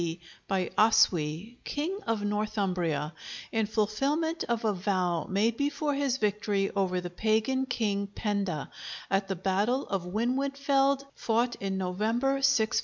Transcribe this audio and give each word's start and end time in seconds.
D. 0.01 0.19
by 0.47 0.71
Oswy, 0.79 1.59
King 1.63 1.99
of 2.07 2.23
Northumbria, 2.25 3.13
in 3.51 3.67
fulfilment 3.67 4.43
of 4.45 4.65
a 4.65 4.73
vow 4.73 5.27
made 5.29 5.57
before 5.57 5.93
his 5.93 6.17
victory 6.17 6.71
over 6.75 6.99
the 7.01 7.11
pagan 7.11 7.67
king 7.67 8.07
Penda, 8.07 8.71
at 9.11 9.27
the 9.27 9.35
battle 9.35 9.85
of 9.89 10.01
Winwidfield, 10.07 11.03
fought 11.13 11.53
in 11.57 11.77
November, 11.77 12.41
654. 12.41 12.79